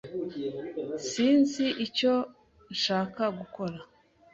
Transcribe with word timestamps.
Sinzi 1.09 1.65
icyo 1.85 2.13
nshaka 2.73 3.23
gukora. 3.37 3.77